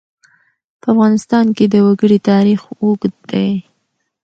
[0.81, 3.49] په افغانستان کې د وګړي تاریخ اوږد دی.